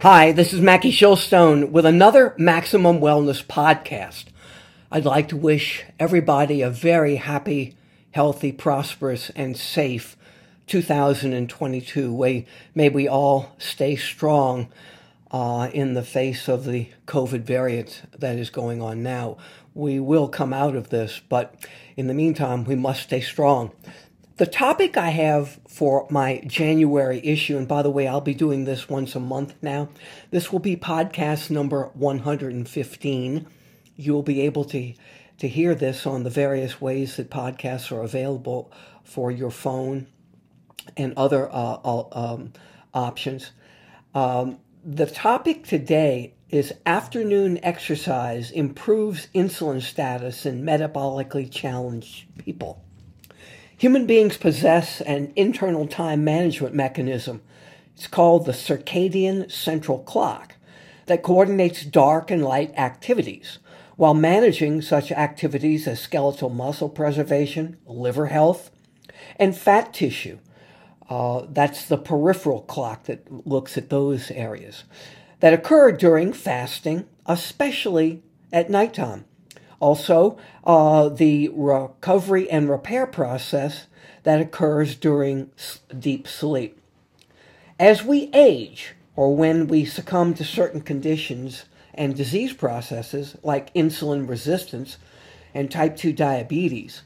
Hi, 0.00 0.32
this 0.32 0.52
is 0.52 0.60
Mackie 0.60 0.90
Shilstone 0.90 1.70
with 1.70 1.86
another 1.86 2.34
Maximum 2.36 2.98
Wellness 2.98 3.44
podcast. 3.44 4.24
I'd 4.90 5.04
like 5.04 5.28
to 5.28 5.36
wish 5.36 5.84
everybody 6.00 6.60
a 6.60 6.70
very 6.70 7.16
happy, 7.16 7.76
healthy, 8.10 8.50
prosperous, 8.50 9.30
and 9.36 9.56
safe 9.56 10.16
2022. 10.66 12.16
May, 12.16 12.46
may 12.74 12.88
we 12.88 13.06
all 13.06 13.54
stay 13.58 13.94
strong 13.94 14.72
uh, 15.30 15.70
in 15.72 15.94
the 15.94 16.02
face 16.02 16.48
of 16.48 16.64
the 16.64 16.88
COVID 17.06 17.42
variant 17.42 18.02
that 18.18 18.38
is 18.38 18.50
going 18.50 18.82
on 18.82 19.04
now. 19.04 19.36
We 19.72 20.00
will 20.00 20.26
come 20.26 20.52
out 20.52 20.74
of 20.74 20.90
this, 20.90 21.20
but 21.28 21.54
in 21.96 22.08
the 22.08 22.14
meantime, 22.14 22.64
we 22.64 22.74
must 22.74 23.02
stay 23.02 23.20
strong. 23.20 23.70
The 24.42 24.48
topic 24.48 24.96
I 24.96 25.10
have 25.10 25.60
for 25.68 26.04
my 26.10 26.42
January 26.44 27.20
issue, 27.22 27.56
and 27.56 27.68
by 27.68 27.82
the 27.82 27.90
way, 27.92 28.08
I'll 28.08 28.20
be 28.20 28.34
doing 28.34 28.64
this 28.64 28.88
once 28.88 29.14
a 29.14 29.20
month 29.20 29.54
now. 29.62 29.88
This 30.32 30.50
will 30.50 30.58
be 30.58 30.76
podcast 30.76 31.48
number 31.48 31.92
115. 31.94 33.46
You'll 33.94 34.22
be 34.24 34.40
able 34.40 34.64
to, 34.64 34.94
to 35.38 35.46
hear 35.46 35.76
this 35.76 36.08
on 36.08 36.24
the 36.24 36.28
various 36.28 36.80
ways 36.80 37.14
that 37.18 37.30
podcasts 37.30 37.92
are 37.92 38.02
available 38.02 38.72
for 39.04 39.30
your 39.30 39.52
phone 39.52 40.08
and 40.96 41.14
other 41.16 41.48
uh, 41.48 42.02
um, 42.10 42.52
options. 42.92 43.52
Um, 44.12 44.58
the 44.84 45.06
topic 45.06 45.68
today 45.68 46.34
is 46.48 46.74
afternoon 46.84 47.60
exercise 47.62 48.50
improves 48.50 49.28
insulin 49.36 49.80
status 49.80 50.44
in 50.44 50.64
metabolically 50.64 51.48
challenged 51.48 52.24
people. 52.38 52.82
Human 53.82 54.06
beings 54.06 54.36
possess 54.36 55.00
an 55.00 55.32
internal 55.34 55.88
time 55.88 56.22
management 56.22 56.72
mechanism. 56.72 57.42
It's 57.96 58.06
called 58.06 58.46
the 58.46 58.52
circadian 58.52 59.50
central 59.50 59.98
clock 59.98 60.54
that 61.06 61.24
coordinates 61.24 61.84
dark 61.84 62.30
and 62.30 62.44
light 62.44 62.72
activities 62.78 63.58
while 63.96 64.14
managing 64.14 64.82
such 64.82 65.10
activities 65.10 65.88
as 65.88 65.98
skeletal 65.98 66.48
muscle 66.48 66.88
preservation, 66.88 67.76
liver 67.84 68.26
health, 68.26 68.70
and 69.34 69.56
fat 69.56 69.92
tissue. 69.92 70.38
Uh, 71.10 71.46
that's 71.48 71.84
the 71.84 71.98
peripheral 71.98 72.60
clock 72.60 73.02
that 73.06 73.26
looks 73.44 73.76
at 73.76 73.90
those 73.90 74.30
areas 74.30 74.84
that 75.40 75.52
occur 75.52 75.90
during 75.90 76.32
fasting, 76.32 77.04
especially 77.26 78.22
at 78.52 78.70
nighttime. 78.70 79.24
Also, 79.82 80.38
uh, 80.62 81.08
the 81.08 81.48
recovery 81.48 82.48
and 82.48 82.70
repair 82.70 83.04
process 83.04 83.88
that 84.22 84.40
occurs 84.40 84.94
during 84.94 85.50
deep 85.98 86.28
sleep. 86.28 86.80
As 87.80 88.04
we 88.04 88.30
age, 88.32 88.94
or 89.16 89.34
when 89.34 89.66
we 89.66 89.84
succumb 89.84 90.34
to 90.34 90.44
certain 90.44 90.82
conditions 90.82 91.64
and 91.92 92.14
disease 92.14 92.52
processes 92.52 93.36
like 93.42 93.74
insulin 93.74 94.28
resistance 94.28 94.98
and 95.52 95.68
type 95.68 95.96
2 95.96 96.12
diabetes, 96.12 97.02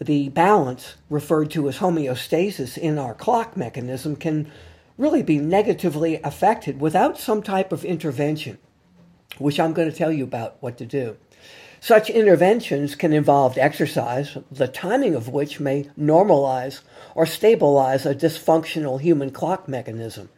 the 0.00 0.28
balance, 0.28 0.94
referred 1.10 1.50
to 1.50 1.68
as 1.68 1.78
homeostasis 1.78 2.78
in 2.78 2.96
our 2.96 3.12
clock 3.12 3.56
mechanism, 3.56 4.14
can 4.14 4.48
really 4.96 5.24
be 5.24 5.38
negatively 5.38 6.20
affected 6.22 6.80
without 6.80 7.18
some 7.18 7.42
type 7.42 7.72
of 7.72 7.84
intervention, 7.84 8.56
which 9.38 9.58
I'm 9.58 9.72
going 9.72 9.90
to 9.90 9.96
tell 9.96 10.12
you 10.12 10.22
about 10.22 10.58
what 10.60 10.78
to 10.78 10.86
do. 10.86 11.16
Such 11.80 12.10
interventions 12.10 12.94
can 12.94 13.12
involve 13.12 13.56
exercise, 13.56 14.36
the 14.50 14.68
timing 14.68 15.14
of 15.14 15.28
which 15.28 15.60
may 15.60 15.84
normalize 15.98 16.80
or 17.14 17.24
stabilize 17.24 18.04
a 18.04 18.14
dysfunctional 18.14 19.00
human 19.00 19.30
clock 19.30 19.68
mechanism. 19.68 20.28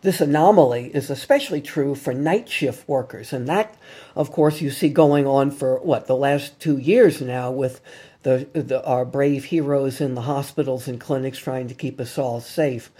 This 0.00 0.20
anomaly 0.20 0.90
is 0.92 1.10
especially 1.10 1.60
true 1.60 1.94
for 1.94 2.12
night 2.12 2.48
shift 2.48 2.88
workers, 2.88 3.32
and 3.32 3.48
that, 3.48 3.76
of 4.16 4.32
course, 4.32 4.60
you 4.60 4.70
see 4.70 4.88
going 4.88 5.28
on 5.28 5.52
for 5.52 5.78
what 5.78 6.08
the 6.08 6.16
last 6.16 6.58
two 6.58 6.76
years 6.76 7.20
now 7.20 7.52
with 7.52 7.80
the, 8.24 8.48
the 8.52 8.84
our 8.84 9.04
brave 9.04 9.44
heroes 9.44 10.00
in 10.00 10.16
the 10.16 10.22
hospitals 10.22 10.88
and 10.88 11.00
clinics 11.00 11.38
trying 11.38 11.68
to 11.68 11.74
keep 11.74 12.00
us 12.00 12.18
all 12.18 12.40
safe. 12.40 12.90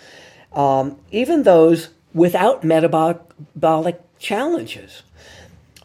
Um, 0.53 1.01
even 1.11 1.43
those 1.43 1.89
without 2.15 2.63
metabolic 2.63 4.19
challenges. 4.21 5.03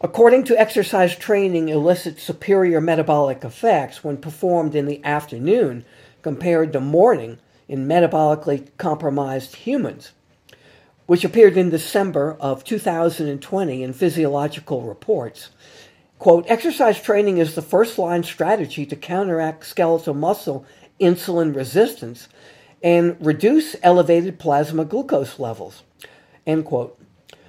According 0.00 0.44
to 0.44 0.58
exercise 0.58 1.16
training, 1.16 1.68
elicits 1.68 2.22
superior 2.22 2.80
metabolic 2.80 3.42
effects 3.42 4.04
when 4.04 4.16
performed 4.16 4.76
in 4.76 4.86
the 4.86 5.04
afternoon 5.04 5.84
compared 6.22 6.72
to 6.72 6.80
morning 6.80 7.38
in 7.66 7.88
metabolically 7.88 8.68
compromised 8.76 9.56
humans, 9.56 10.12
which 11.06 11.24
appeared 11.24 11.56
in 11.56 11.70
December 11.70 12.36
of 12.38 12.62
2020 12.62 13.82
in 13.82 13.92
Physiological 13.92 14.82
Reports. 14.82 15.50
Quote, 16.20 16.44
exercise 16.48 17.00
training 17.00 17.38
is 17.38 17.56
the 17.56 17.62
first 17.62 17.98
line 17.98 18.22
strategy 18.22 18.86
to 18.86 18.94
counteract 18.94 19.66
skeletal 19.66 20.14
muscle 20.14 20.64
insulin 21.00 21.54
resistance 21.54 22.28
and 22.84 23.16
reduce 23.24 23.74
elevated 23.82 24.38
plasma 24.38 24.84
glucose 24.84 25.40
levels. 25.40 25.82
End 26.46 26.64
quote. 26.64 26.97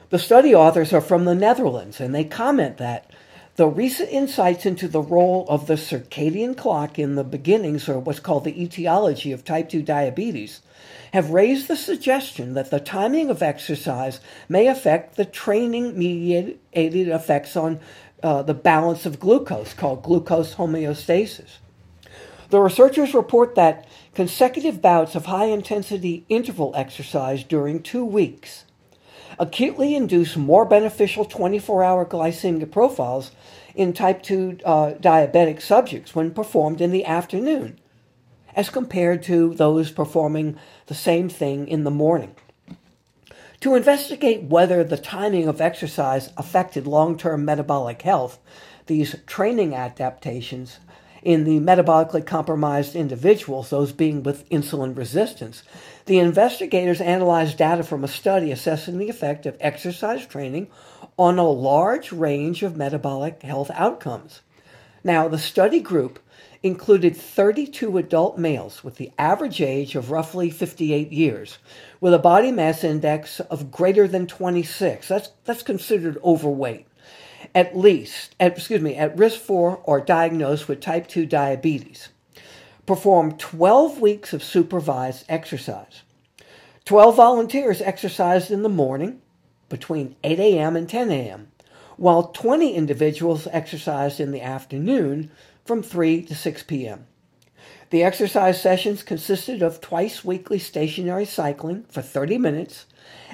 The 0.09 0.17
study 0.17 0.55
authors 0.55 0.91
are 0.91 1.01
from 1.01 1.25
the 1.25 1.35
Netherlands, 1.35 2.01
and 2.01 2.15
they 2.15 2.23
comment 2.23 2.77
that 2.77 3.11
the 3.57 3.67
recent 3.67 4.09
insights 4.09 4.65
into 4.65 4.87
the 4.87 5.03
role 5.03 5.45
of 5.47 5.67
the 5.67 5.75
circadian 5.75 6.57
clock 6.57 6.97
in 6.97 7.13
the 7.13 7.23
beginnings, 7.23 7.87
or 7.87 7.99
what's 7.99 8.19
called 8.19 8.43
the 8.43 8.59
etiology 8.59 9.31
of 9.31 9.45
type 9.45 9.69
2 9.69 9.83
diabetes, 9.83 10.61
have 11.13 11.29
raised 11.29 11.67
the 11.67 11.75
suggestion 11.75 12.55
that 12.55 12.71
the 12.71 12.79
timing 12.79 13.29
of 13.29 13.43
exercise 13.43 14.19
may 14.47 14.65
affect 14.65 15.15
the 15.15 15.25
training 15.25 15.95
mediated 15.95 16.57
effects 16.73 17.55
on 17.55 17.79
uh, 18.23 18.41
the 18.41 18.55
balance 18.55 19.05
of 19.05 19.19
glucose, 19.19 19.75
called 19.75 20.01
glucose 20.01 20.55
homeostasis. 20.55 21.57
The 22.49 22.59
researchers 22.59 23.13
report 23.13 23.53
that 23.53 23.85
consecutive 24.15 24.81
bouts 24.81 25.13
of 25.13 25.27
high 25.27 25.45
intensity 25.45 26.25
interval 26.29 26.73
exercise 26.75 27.43
during 27.43 27.83
two 27.83 28.03
weeks 28.03 28.65
acutely 29.39 29.95
induce 29.95 30.35
more 30.35 30.65
beneficial 30.65 31.25
24 31.25 31.83
hour 31.83 32.05
glycemic 32.05 32.69
profiles 32.71 33.31
in 33.73 33.93
type 33.93 34.21
2 34.21 34.59
uh, 34.65 34.91
diabetic 34.99 35.61
subjects 35.61 36.13
when 36.13 36.31
performed 36.31 36.81
in 36.81 36.91
the 36.91 37.05
afternoon, 37.05 37.79
as 38.55 38.69
compared 38.69 39.23
to 39.23 39.53
those 39.53 39.89
performing 39.89 40.57
the 40.87 40.95
same 40.95 41.29
thing 41.29 41.67
in 41.67 41.85
the 41.85 41.91
morning. 41.91 42.35
To 43.61 43.75
investigate 43.75 44.43
whether 44.43 44.83
the 44.83 44.97
timing 44.97 45.47
of 45.47 45.59
exercise 45.59 46.31
affected 46.37 46.87
long 46.87 47.17
term 47.17 47.43
metabolic 47.45 48.01
health, 48.01 48.39
these 48.87 49.15
training 49.25 49.73
adaptations 49.73 50.79
in 51.21 51.43
the 51.43 51.59
metabolically 51.59 52.25
compromised 52.25 52.95
individuals, 52.95 53.69
those 53.69 53.91
being 53.91 54.23
with 54.23 54.47
insulin 54.49 54.97
resistance. 54.97 55.63
The 56.05 56.19
investigators 56.19 57.01
analyzed 57.01 57.57
data 57.57 57.83
from 57.83 58.03
a 58.03 58.07
study 58.07 58.51
assessing 58.51 58.97
the 58.97 59.09
effect 59.09 59.45
of 59.45 59.57
exercise 59.59 60.25
training 60.25 60.67
on 61.17 61.37
a 61.37 61.49
large 61.49 62.11
range 62.11 62.63
of 62.63 62.77
metabolic 62.77 63.41
health 63.41 63.69
outcomes. 63.73 64.41
Now, 65.03 65.27
the 65.27 65.37
study 65.37 65.79
group 65.79 66.19
included 66.61 67.15
32 67.15 67.97
adult 67.97 68.37
males 68.37 68.83
with 68.83 68.97
the 68.97 69.11
average 69.17 69.61
age 69.61 69.95
of 69.95 70.11
roughly 70.11 70.49
58 70.49 71.11
years, 71.11 71.57
with 72.01 72.13
a 72.13 72.19
body 72.19 72.51
mass 72.51 72.83
index 72.83 73.39
of 73.39 73.71
greater 73.71 74.07
than 74.07 74.27
26. 74.27 75.07
That's, 75.07 75.29
that's 75.45 75.63
considered 75.63 76.17
overweight 76.23 76.85
at 77.55 77.77
least, 77.77 78.35
at, 78.39 78.57
excuse 78.57 78.81
me, 78.81 78.95
at 78.95 79.17
risk 79.17 79.39
for 79.39 79.81
or 79.83 79.99
diagnosed 79.99 80.67
with 80.67 80.81
type 80.81 81.07
2 81.07 81.25
diabetes. 81.25 82.09
Perform 82.85 83.37
12 83.37 83.99
weeks 84.01 84.33
of 84.33 84.43
supervised 84.43 85.25
exercise. 85.29 86.03
12 86.85 87.15
volunteers 87.15 87.81
exercised 87.81 88.49
in 88.49 88.63
the 88.63 88.69
morning 88.69 89.21
between 89.69 90.15
8 90.23 90.39
a.m. 90.39 90.75
and 90.75 90.89
10 90.89 91.11
a.m., 91.11 91.51
while 91.97 92.29
20 92.29 92.73
individuals 92.73 93.47
exercised 93.51 94.19
in 94.19 94.31
the 94.31 94.41
afternoon 94.41 95.29
from 95.65 95.83
3 95.83 96.23
to 96.23 96.33
6 96.33 96.63
p.m. 96.63 97.05
The 97.91 98.03
exercise 98.03 98.61
sessions 98.61 99.03
consisted 99.03 99.61
of 99.61 99.81
twice 99.81 100.23
weekly 100.23 100.59
stationary 100.59 101.25
cycling 101.25 101.85
for 101.89 102.01
30 102.01 102.37
minutes 102.37 102.85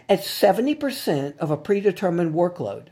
at 0.09 0.19
70% 0.19 1.37
of 1.37 1.51
a 1.51 1.57
predetermined 1.57 2.33
workload 2.33 2.87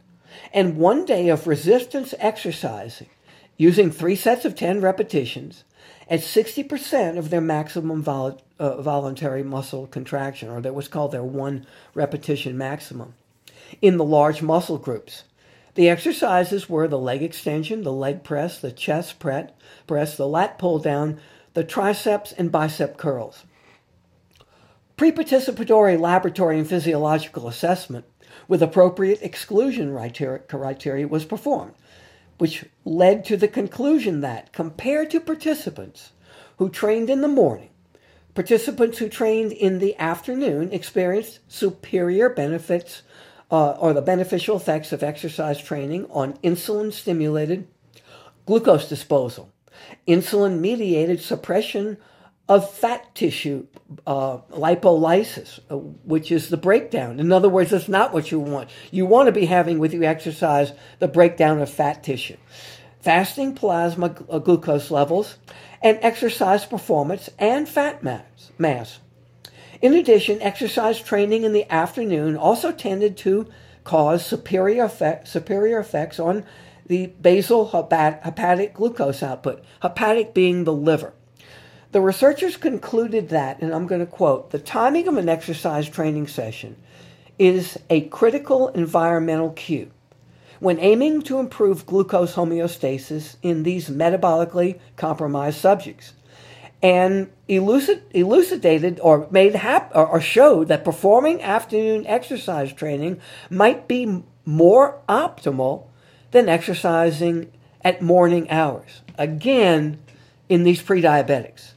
and 0.53 0.77
one 0.77 1.05
day 1.05 1.29
of 1.29 1.47
resistance 1.47 2.13
exercising 2.19 3.09
using 3.57 3.91
three 3.91 4.15
sets 4.15 4.45
of 4.45 4.55
10 4.55 4.81
repetitions 4.81 5.63
at 6.09 6.19
60% 6.19 7.17
of 7.17 7.29
their 7.29 7.41
maximum 7.41 8.01
vol- 8.01 8.41
uh, 8.59 8.81
voluntary 8.81 9.43
muscle 9.43 9.87
contraction, 9.87 10.49
or 10.49 10.61
that 10.61 10.75
was 10.75 10.87
called 10.87 11.11
their 11.11 11.23
one 11.23 11.65
repetition 11.93 12.57
maximum, 12.57 13.13
in 13.81 13.97
the 13.97 14.03
large 14.03 14.41
muscle 14.41 14.77
groups. 14.77 15.23
The 15.75 15.89
exercises 15.89 16.69
were 16.69 16.87
the 16.87 16.99
leg 16.99 17.23
extension, 17.23 17.83
the 17.83 17.91
leg 17.91 18.23
press, 18.23 18.59
the 18.59 18.71
chest 18.71 19.19
press, 19.19 20.17
the 20.17 20.27
lat 20.27 20.59
pull 20.59 20.79
down, 20.79 21.19
the 21.53 21.63
triceps 21.63 22.31
and 22.31 22.51
bicep 22.51 22.97
curls. 22.97 23.45
Pre-participatory 24.97 25.99
laboratory 25.99 26.59
and 26.59 26.67
physiological 26.67 27.47
assessment 27.47 28.05
with 28.47 28.61
appropriate 28.61 29.21
exclusion 29.21 29.93
criteria 29.93 31.07
was 31.07 31.25
performed, 31.25 31.73
which 32.37 32.65
led 32.85 33.25
to 33.25 33.37
the 33.37 33.47
conclusion 33.47 34.21
that, 34.21 34.51
compared 34.51 35.09
to 35.11 35.19
participants 35.19 36.11
who 36.57 36.69
trained 36.69 37.09
in 37.09 37.21
the 37.21 37.27
morning, 37.27 37.69
participants 38.33 38.97
who 38.97 39.09
trained 39.09 39.51
in 39.51 39.79
the 39.79 39.97
afternoon 39.97 40.71
experienced 40.71 41.39
superior 41.47 42.29
benefits 42.29 43.03
uh, 43.51 43.71
or 43.71 43.93
the 43.93 44.01
beneficial 44.01 44.57
effects 44.57 44.91
of 44.91 45.03
exercise 45.03 45.61
training 45.61 46.05
on 46.09 46.33
insulin 46.37 46.91
stimulated 46.91 47.67
glucose 48.45 48.89
disposal, 48.89 49.51
insulin 50.07 50.59
mediated 50.59 51.21
suppression 51.21 51.97
of 52.49 52.69
fat 52.73 53.15
tissue 53.15 53.65
uh, 54.05 54.37
lipolysis, 54.51 55.59
uh, 55.69 55.77
which 55.77 56.31
is 56.31 56.49
the 56.49 56.57
breakdown. 56.57 57.19
In 57.19 57.31
other 57.31 57.49
words, 57.49 57.71
it's 57.71 57.87
not 57.87 58.13
what 58.13 58.31
you 58.31 58.39
want. 58.39 58.69
You 58.91 59.05
want 59.05 59.27
to 59.27 59.31
be 59.31 59.45
having 59.45 59.79
with 59.79 59.93
your 59.93 60.03
exercise 60.03 60.73
the 60.99 61.07
breakdown 61.07 61.61
of 61.61 61.69
fat 61.69 62.03
tissue. 62.03 62.37
Fasting 62.99 63.55
plasma 63.55 64.15
uh, 64.29 64.39
glucose 64.39 64.91
levels 64.91 65.37
and 65.81 65.97
exercise 66.01 66.65
performance 66.65 67.29
and 67.39 67.67
fat 67.67 68.03
mass. 68.03 68.51
mass. 68.57 68.99
In 69.81 69.93
addition, 69.93 70.41
exercise 70.41 71.01
training 71.01 71.43
in 71.43 71.53
the 71.53 71.69
afternoon 71.71 72.37
also 72.37 72.71
tended 72.71 73.17
to 73.17 73.47
cause 73.83 74.25
superior, 74.25 74.85
effect, 74.85 75.27
superior 75.27 75.79
effects 75.79 76.19
on 76.19 76.45
the 76.87 77.07
basal 77.07 77.69
hepatic 77.69 78.73
glucose 78.73 79.23
output, 79.23 79.63
hepatic 79.81 80.33
being 80.33 80.63
the 80.63 80.73
liver. 80.73 81.13
The 81.93 82.01
researchers 82.01 82.57
concluded 82.57 83.29
that, 83.29 83.61
and 83.61 83.71
I'm 83.71 83.85
going 83.85 84.01
to 84.01 84.07
quote, 84.07 84.49
the 84.49 84.57
timing 84.57 85.07
of 85.07 85.15
an 85.17 85.29
exercise 85.29 85.87
training 85.87 86.25
session 86.25 86.75
is 87.37 87.77
a 87.87 88.01
critical 88.05 88.69
environmental 88.69 89.51
cue 89.51 89.91
when 90.59 90.79
aiming 90.79 91.21
to 91.21 91.37
improve 91.37 91.85
glucose 91.85 92.33
homeostasis 92.33 93.35
in 93.43 93.61
these 93.61 93.89
metabolically 93.89 94.79
compromised 94.95 95.59
subjects 95.59 96.13
and 96.81 97.29
elucidated 97.47 98.99
or 98.99 99.27
made 99.29 99.53
hap- 99.53 99.95
or 99.95 100.19
showed 100.19 100.69
that 100.69 100.83
performing 100.83 101.43
afternoon 101.43 102.07
exercise 102.07 102.73
training 102.73 103.21
might 103.51 103.87
be 103.87 104.23
more 104.45 104.99
optimal 105.07 105.85
than 106.31 106.49
exercising 106.49 107.51
at 107.83 108.01
morning 108.01 108.49
hours. 108.49 109.03
Again, 109.15 109.99
in 110.49 110.63
these 110.63 110.81
pre-diabetics. 110.81 111.73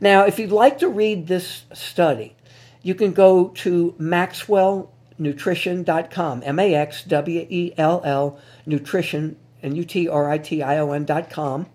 Now, 0.00 0.24
if 0.24 0.38
you'd 0.38 0.52
like 0.52 0.78
to 0.78 0.88
read 0.88 1.26
this 1.26 1.64
study, 1.72 2.36
you 2.82 2.94
can 2.94 3.12
go 3.12 3.48
to 3.48 3.94
maxwellnutrition.com, 3.98 6.42
M 6.44 6.58
A 6.58 6.74
X 6.74 7.04
W 7.04 7.46
E 7.48 7.72
L 7.76 8.00
L, 8.04 8.38
nutrition, 8.66 9.36
N 9.62 9.76
U 9.76 9.84
T 9.84 10.08
R 10.08 10.30
I 10.30 10.38
T 10.38 10.62
I 10.62 10.78
O 10.78 10.92
N.com 10.92 11.66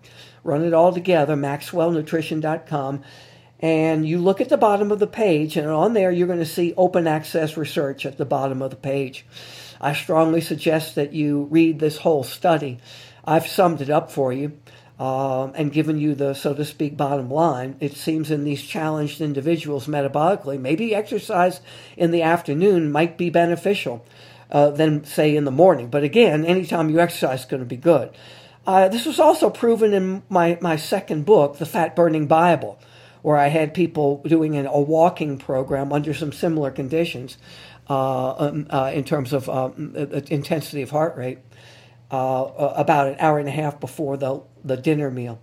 run 0.46 0.64
it 0.64 0.72
all 0.72 0.92
together, 0.92 1.34
maxwellnutrition.com, 1.34 3.02
and 3.58 4.08
you 4.08 4.18
look 4.18 4.40
at 4.40 4.48
the 4.48 4.56
bottom 4.56 4.92
of 4.92 5.00
the 5.00 5.06
page, 5.06 5.56
and 5.56 5.68
on 5.68 5.92
there 5.92 6.10
you're 6.10 6.26
going 6.26 6.38
to 6.38 6.46
see 6.46 6.72
open 6.76 7.06
access 7.06 7.56
research 7.56 8.06
at 8.06 8.16
the 8.16 8.24
bottom 8.24 8.62
of 8.62 8.70
the 8.70 8.76
page. 8.76 9.26
I 9.80 9.92
strongly 9.92 10.40
suggest 10.40 10.94
that 10.94 11.12
you 11.12 11.48
read 11.50 11.80
this 11.80 11.98
whole 11.98 12.22
study. 12.22 12.78
I've 13.24 13.46
summed 13.46 13.80
it 13.80 13.90
up 13.90 14.12
for 14.12 14.32
you. 14.32 14.58
Um, 14.98 15.52
and 15.54 15.72
given 15.72 15.98
you 15.98 16.14
the, 16.14 16.32
so 16.32 16.54
to 16.54 16.64
speak, 16.64 16.96
bottom 16.96 17.30
line, 17.30 17.76
it 17.80 17.96
seems 17.96 18.30
in 18.30 18.44
these 18.44 18.62
challenged 18.62 19.20
individuals 19.20 19.86
metabolically, 19.86 20.58
maybe 20.58 20.94
exercise 20.94 21.60
in 21.98 22.12
the 22.12 22.22
afternoon 22.22 22.90
might 22.90 23.18
be 23.18 23.28
beneficial 23.28 24.06
uh, 24.50 24.70
than, 24.70 25.04
say, 25.04 25.36
in 25.36 25.44
the 25.44 25.50
morning. 25.50 25.88
But 25.88 26.02
again, 26.02 26.46
anytime 26.46 26.88
you 26.88 26.98
exercise 26.98 27.40
is 27.40 27.46
going 27.46 27.62
to 27.62 27.68
be 27.68 27.76
good. 27.76 28.10
Uh, 28.66 28.88
this 28.88 29.04
was 29.04 29.20
also 29.20 29.50
proven 29.50 29.92
in 29.92 30.22
my, 30.30 30.58
my 30.62 30.76
second 30.76 31.26
book, 31.26 31.58
The 31.58 31.66
Fat 31.66 31.94
Burning 31.94 32.26
Bible, 32.26 32.78
where 33.20 33.36
I 33.36 33.48
had 33.48 33.74
people 33.74 34.22
doing 34.26 34.56
an, 34.56 34.66
a 34.66 34.80
walking 34.80 35.36
program 35.36 35.92
under 35.92 36.14
some 36.14 36.32
similar 36.32 36.70
conditions 36.70 37.36
uh, 37.88 38.30
um, 38.32 38.66
uh, 38.70 38.90
in 38.94 39.04
terms 39.04 39.32
of 39.32 39.48
um, 39.48 39.94
intensity 40.28 40.82
of 40.82 40.90
heart 40.90 41.16
rate, 41.16 41.38
uh, 42.10 42.72
about 42.76 43.08
an 43.08 43.16
hour 43.18 43.38
and 43.38 43.48
a 43.48 43.52
half 43.52 43.80
before 43.80 44.16
the, 44.16 44.42
the 44.64 44.76
dinner 44.76 45.10
meal. 45.10 45.40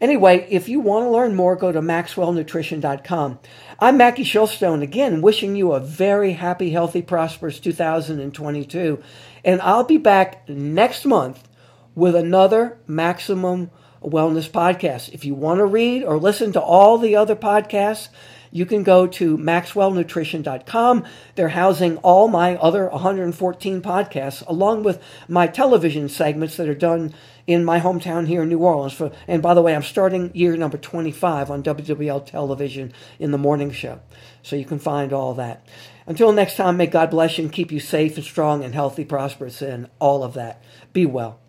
Anyway, 0.00 0.46
if 0.50 0.68
you 0.68 0.80
want 0.80 1.04
to 1.04 1.10
learn 1.10 1.34
more, 1.34 1.56
go 1.56 1.72
to 1.72 1.80
maxwellnutrition.com. 1.80 3.38
I'm 3.78 3.96
Mackie 3.96 4.24
Shilstone, 4.24 4.82
again, 4.82 5.22
wishing 5.22 5.56
you 5.56 5.72
a 5.72 5.80
very 5.80 6.32
happy, 6.32 6.70
healthy, 6.70 7.00
prosperous 7.00 7.60
2022. 7.60 9.02
And 9.44 9.60
I'll 9.62 9.84
be 9.84 9.96
back 9.96 10.48
next 10.48 11.04
month 11.04 11.48
with 11.94 12.16
another 12.16 12.78
Maximum 12.86 13.70
Wellness 14.02 14.50
podcast. 14.50 15.10
If 15.14 15.24
you 15.24 15.34
want 15.34 15.58
to 15.58 15.66
read 15.66 16.02
or 16.02 16.18
listen 16.18 16.52
to 16.52 16.60
all 16.60 16.98
the 16.98 17.16
other 17.16 17.36
podcasts, 17.36 18.08
you 18.54 18.64
can 18.64 18.84
go 18.84 19.08
to 19.08 19.36
maxwellnutrition.com. 19.36 21.04
They're 21.34 21.48
housing 21.48 21.96
all 21.98 22.28
my 22.28 22.54
other 22.54 22.88
114 22.88 23.82
podcasts, 23.82 24.46
along 24.46 24.84
with 24.84 25.02
my 25.26 25.48
television 25.48 26.08
segments 26.08 26.56
that 26.56 26.68
are 26.68 26.74
done 26.74 27.12
in 27.48 27.64
my 27.64 27.80
hometown 27.80 28.28
here 28.28 28.44
in 28.44 28.48
New 28.48 28.60
Orleans. 28.60 28.92
For, 28.92 29.10
and 29.26 29.42
by 29.42 29.54
the 29.54 29.60
way, 29.60 29.74
I'm 29.74 29.82
starting 29.82 30.30
year 30.36 30.56
number 30.56 30.78
25 30.78 31.50
on 31.50 31.64
WWL 31.64 32.24
television 32.24 32.92
in 33.18 33.32
the 33.32 33.38
morning 33.38 33.72
show. 33.72 34.00
So 34.44 34.54
you 34.54 34.64
can 34.64 34.78
find 34.78 35.12
all 35.12 35.34
that. 35.34 35.66
Until 36.06 36.32
next 36.32 36.54
time, 36.54 36.76
may 36.76 36.86
God 36.86 37.10
bless 37.10 37.38
you 37.38 37.44
and 37.44 37.52
keep 37.52 37.72
you 37.72 37.80
safe 37.80 38.14
and 38.14 38.24
strong 38.24 38.62
and 38.62 38.72
healthy, 38.72 39.04
prosperous, 39.04 39.62
and 39.62 39.88
all 39.98 40.22
of 40.22 40.34
that. 40.34 40.62
Be 40.92 41.06
well. 41.06 41.40